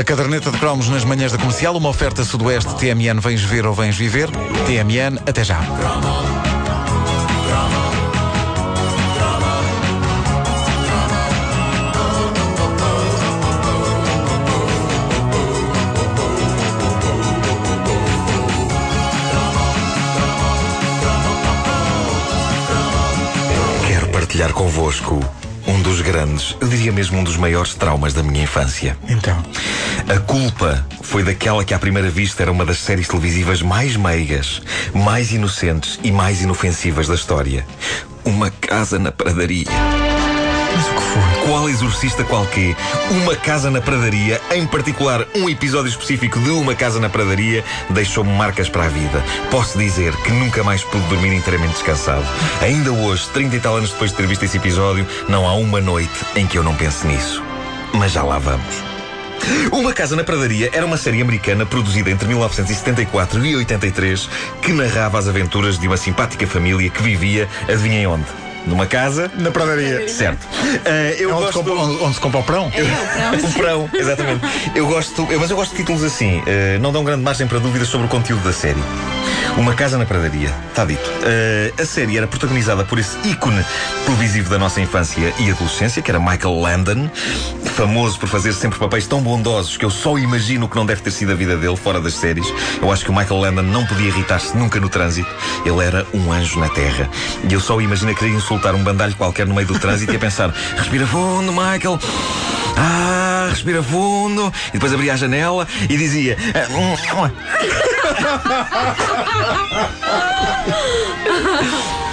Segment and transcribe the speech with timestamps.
[0.00, 3.74] A caderneta de cromos nas manhãs da comercial, uma oferta sudoeste TMN Vens Ver ou
[3.74, 4.30] Vens Viver.
[4.64, 5.60] TMN, até já.
[23.86, 25.20] Quero partilhar convosco
[25.70, 28.96] um dos grandes, eu diria mesmo um dos maiores traumas da minha infância.
[29.08, 29.40] Então.
[30.08, 34.60] A culpa foi daquela que à primeira vista era uma das séries televisivas mais meigas,
[34.92, 37.64] mais inocentes e mais inofensivas da história.
[38.24, 39.99] Uma casa na pradaria.
[40.76, 41.46] Mas o que foi?
[41.46, 42.76] Qual exorcista qualquer,
[43.10, 48.32] uma casa na pradaria, em particular um episódio específico de uma casa na pradaria, deixou-me
[48.32, 49.24] marcas para a vida.
[49.50, 52.24] Posso dizer que nunca mais pude dormir inteiramente descansado.
[52.60, 55.80] Ainda hoje, 30 e tal anos depois de ter visto esse episódio, não há uma
[55.80, 57.42] noite em que eu não pense nisso.
[57.94, 58.90] Mas já lá vamos.
[59.72, 64.28] Uma Casa na Pradaria era uma série americana produzida entre 1974 e 83
[64.60, 68.26] que narrava as aventuras de uma simpática família que vivia, adivinhem onde?
[68.66, 70.08] Numa casa Na pradaria.
[70.08, 70.46] Certo.
[70.84, 71.64] Eh, eu É onde, se gosto...
[71.70, 72.68] compra, onde, onde se compra o prão?
[72.68, 74.40] O prão, exatamente.
[74.74, 76.42] Eu gosto, eu- mas eu gosto de títulos assim.
[76.46, 78.80] eh, não dão grande margem para dúvidas sobre o conteúdo da série.
[79.56, 81.10] Uma Casa na Pradaria, está dito.
[81.22, 83.64] Eh, a série era protagonizada por esse ícone
[84.06, 87.10] televisivo da nossa infância e adolescência, que era Michael Landon,
[87.74, 91.10] famoso por fazer sempre papéis tão bondosos que eu só imagino que não deve ter
[91.10, 92.46] sido a vida dele fora das séries.
[92.80, 95.30] Eu acho que o Michael Landon não podia irritar-se nunca no trânsito.
[95.64, 97.08] Ele era um anjo na terra.
[97.48, 100.16] E eu só imagino a querer insultar um bandalho qualquer no meio do trânsito e
[100.16, 101.98] a pensar: respira fundo, Michael.
[102.76, 104.52] Ah, respira fundo.
[104.68, 106.36] E depois abria a janela e dizia.
[106.54, 106.68] "Ah,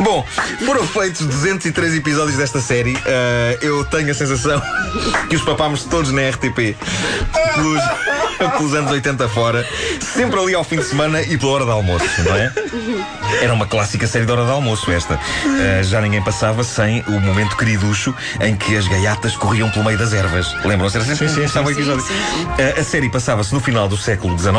[0.00, 0.24] Bom,
[0.64, 2.96] foram feitos 203 episódios desta série.
[3.06, 4.60] Ah, eu tenho a sensação
[5.28, 6.76] que os papámos todos na RTP
[7.54, 7.82] pelos,
[8.56, 9.66] pelos anos 80 fora,
[10.00, 12.52] sempre ali ao fim de semana e pela hora de almoço, não é?
[13.42, 15.18] Era uma clássica série de hora de almoço esta.
[15.44, 19.98] Ah, já ninguém passava sem o momento queriducho em que as gaiatas corriam pelo meio
[19.98, 20.54] das ervas.
[20.64, 20.96] Lembram-se?
[20.96, 22.02] Era sempre Sim, sim, estava sim, episódio.
[22.02, 22.14] sim,
[22.76, 24.54] Ah, a série passava-se no final do século XIX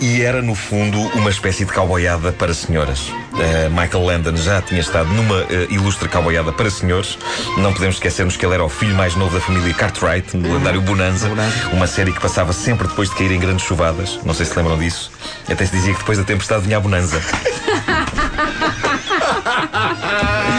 [0.00, 3.10] e era, no fundo, uma espécie de cowboyada para senhoras.
[3.34, 7.18] Ah, Michael Landon já tinha estado numa ilustre cowboyada para senhores.
[7.58, 10.80] Não podemos esquecermos que ele era o filho mais novo da família Cartwright, no lendário
[10.80, 11.28] Bonanza.
[11.72, 14.20] Uma série que passava sempre depois de cair em grandes chuvadas.
[14.24, 15.10] Não sei se lembram disso.
[15.48, 17.20] Até se dizia que depois da tempestade vinha a Bonanza.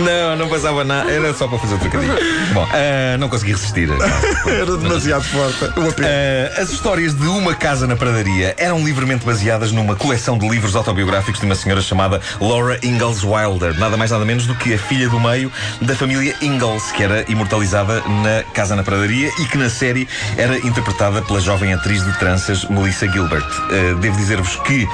[0.00, 1.10] Não, não passava nada.
[1.10, 2.14] Era só para fazer o trocadilho.
[2.52, 3.88] Bom, ah, não consegui resistir.
[4.46, 5.64] Era demasiado forte.
[5.64, 10.74] Uh, as histórias de Uma Casa na Pradaria eram livremente baseadas numa coleção de livros
[10.74, 14.78] autobiográficos de uma senhora chamada Laura Ingalls Wilder, nada mais nada menos do que a
[14.78, 15.52] filha do meio
[15.82, 20.56] da família Ingalls, que era imortalizada na Casa na Pradaria e que na série era
[20.58, 23.44] interpretada pela jovem atriz de tranças Melissa Gilbert.
[23.44, 24.88] Uh, devo dizer-vos que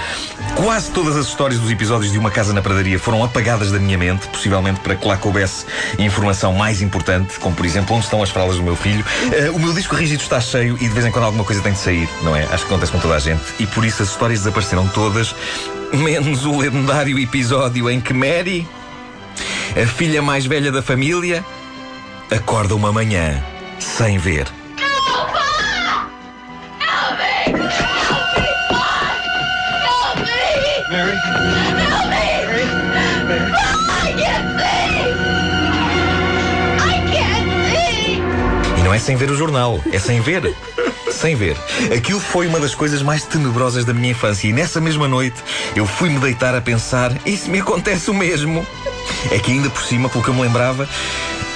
[0.56, 3.98] quase todas as histórias dos episódios de Uma Casa na Pradaria foram apagadas da minha
[3.98, 5.66] mente, possivelmente para que lá coubesse
[5.98, 9.04] informação mais importante, como por exemplo onde estão as fraldas do meu filho.
[9.04, 11.72] Uh, o meu disco rígido está cheio e de vez em quando alguma coisa tem
[11.72, 12.44] de sair, não é?
[12.44, 13.42] Acho que acontece com toda a gente.
[13.58, 15.34] E por isso as histórias desapareceram todas,
[15.92, 18.66] menos o lendário episódio em que Mary,
[19.80, 21.44] a filha mais velha da família,
[22.30, 23.42] acorda uma manhã
[23.78, 24.46] sem ver.
[29.96, 30.32] Help me!
[30.90, 31.16] Mary?
[31.76, 32.26] Help me!
[32.48, 32.64] Mary?
[33.88, 34.64] I can't see!
[34.64, 34.85] I
[38.96, 40.56] é sem ver o jornal, é sem ver.
[41.10, 41.54] Sem ver.
[41.94, 44.48] Aquilo foi uma das coisas mais tenebrosas da minha infância.
[44.48, 45.36] E nessa mesma noite
[45.74, 48.66] eu fui-me deitar a pensar: isso me acontece o mesmo.
[49.30, 50.88] É que ainda por cima, pelo que eu me lembrava,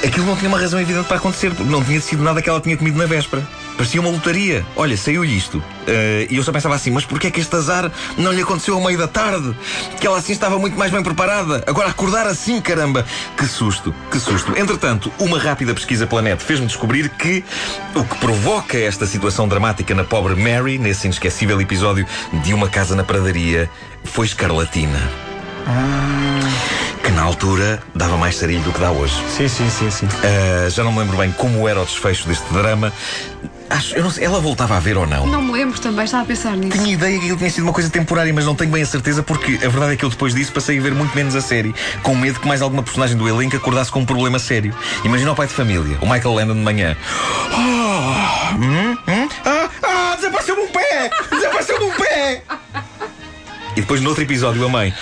[0.04, 2.60] aquilo não tinha uma razão evidente para acontecer, porque não tinha sido nada que ela
[2.60, 3.46] tinha comido na véspera.
[3.76, 4.64] Parecia uma lotaria.
[4.76, 5.62] Olha, saiu-lhe isto.
[5.86, 8.74] Eh, e eu só pensava assim, mas porquê é que este azar não lhe aconteceu
[8.74, 9.54] ao meio da tarde?
[9.98, 11.64] Que ela assim estava muito mais bem preparada.
[11.66, 13.06] Agora acordar assim, caramba!
[13.36, 14.52] Que susto, que susto.
[14.58, 17.42] Entretanto, uma rápida pesquisa pela net fez-me descobrir que
[17.94, 22.06] o que provoca esta situação dramática na pobre Mary, nesse inesquecível episódio
[22.42, 23.70] de Uma Casa na Pradaria,
[24.04, 25.00] foi escarlatina.
[27.02, 29.14] Que na altura dava mais sarilho do que dá hoje.
[29.28, 30.08] Sim, sim, sim, sim.
[30.22, 32.92] Ah, já não me lembro bem como era o desfecho deste drama.
[33.70, 35.26] Acho, eu não sei, ela voltava a ver ou não.
[35.26, 36.76] Não me lembro também, estava a pensar nisso.
[36.76, 39.22] Tinha ideia que aquilo tinha sido uma coisa temporária, mas não tenho bem a certeza
[39.22, 41.72] porque a verdade é que eu depois disso passei a ver muito menos a série,
[42.02, 44.74] com medo que mais alguma personagem do elenco acordasse com um problema sério.
[45.04, 46.96] Imagina o pai de família, o Michael Landon de manhã.
[47.52, 51.10] Ah, hum, hum, ah, ah, desapareceu-me um pé!
[51.30, 52.42] Desapareceu-me um pé!
[53.76, 54.92] E depois no outro episódio a mãe.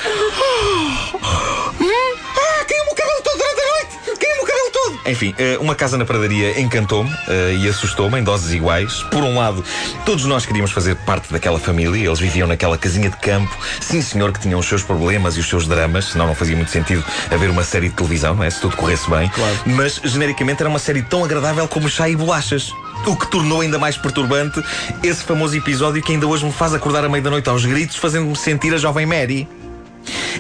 [5.11, 9.03] Enfim, eh, uma casa na pradaria encantou-me eh, e assustou-me em doses iguais.
[9.11, 9.65] Por um lado,
[10.05, 12.07] todos nós queríamos fazer parte daquela família.
[12.07, 13.57] Eles viviam naquela casinha de campo.
[13.81, 16.71] Sim, senhor, que tinham os seus problemas e os seus dramas, senão não fazia muito
[16.71, 18.51] sentido haver uma série de televisão, não é?
[18.51, 19.29] Se tudo corresse bem.
[19.29, 19.59] Claro.
[19.67, 22.73] Mas, genericamente, era uma série tão agradável como chá e bolachas.
[23.07, 24.63] O que tornou ainda mais perturbante
[25.03, 27.97] esse famoso episódio que ainda hoje me faz acordar à meia da noite aos gritos,
[27.97, 29.49] fazendo-me sentir a jovem Mary.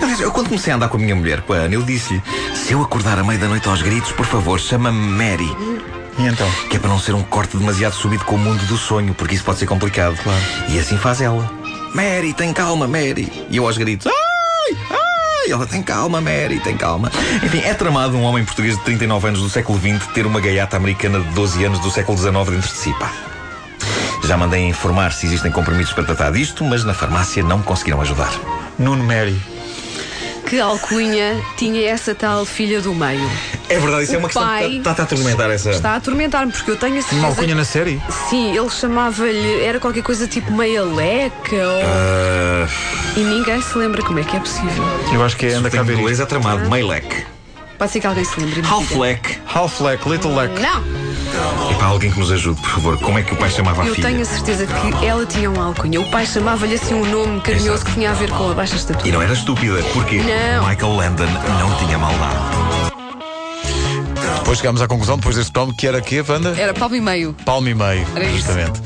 [0.01, 2.23] Aliás, eu quando comecei a andar com a minha mulher, com a Ana, eu disse-lhe:
[2.55, 5.57] se eu acordar à meia da noite aos gritos, por favor, chama-me Mary.
[6.19, 6.51] E então?
[6.69, 9.35] Que é para não ser um corte demasiado súbito com o mundo do sonho, porque
[9.35, 10.17] isso pode ser complicado.
[10.23, 10.43] Claro.
[10.69, 11.51] E assim faz ela.
[11.95, 13.47] Mary, tem calma, Mary.
[13.49, 15.51] E eu aos gritos: ai, ai.
[15.51, 17.11] Ela tem calma, Mary, tem calma.
[17.43, 20.77] Enfim, é tramado um homem português de 39 anos do século XX ter uma gaiata
[20.77, 23.11] americana de 12 anos do século XIX dentro de si, pá.
[24.25, 28.01] Já mandei informar se existem compromissos para tratar disto, mas na farmácia não me conseguiram
[28.03, 28.31] ajudar.
[28.79, 29.41] Nuno Mary.
[30.49, 33.29] Que alcunha tinha essa tal filha do meio?
[33.69, 35.71] É verdade, isso é O uma questão pai que está, está a atormentar essa.
[35.71, 37.27] Está a atormentar-me, porque eu tenho a Uma certeza.
[37.27, 38.01] alcunha na série?
[38.31, 39.61] Sim, ele chamava-lhe.
[39.63, 41.83] Era qualquer coisa tipo meia leca ou.
[41.85, 42.67] Ah,
[43.17, 44.85] E ninguém se lembra como é que é possível.
[45.13, 45.99] Eu acho que é anda cá ver.
[45.99, 47.25] inglês é tramado, Maylek.
[47.79, 48.63] Pode ser que alguém se lembre.
[48.69, 48.97] Half.
[48.97, 49.39] Leck.
[49.55, 50.61] Half Leck, Little Leck.
[50.61, 50.83] Não!
[51.99, 53.93] E alguém que nos ajude, por favor, como é que o pai chamava a Eu
[53.97, 54.07] filha?
[54.09, 56.01] tenho a certeza que ela tinha uma alcunha.
[56.01, 57.87] O pai chamava-lhe assim um nome carinhoso Exato.
[57.87, 59.11] que tinha a ver com a baixa E estatura.
[59.13, 60.69] não era estúpida, porque Não.
[60.69, 61.27] Michael Landon
[61.59, 62.37] não tinha maldade.
[64.39, 66.55] Depois chegámos à conclusão, depois deste cromo, que era quê, Wanda?
[66.57, 67.35] Era palmo e meio.
[67.45, 68.37] Palmo e meio, Era isso.
[68.37, 68.81] justamente.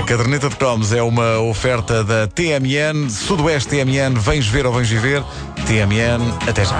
[0.00, 4.88] A caderneta de cromos é uma oferta da TMN, Sudoeste TMN, vens ver ou vens
[4.88, 5.24] viver.
[5.66, 6.76] TMN, até já.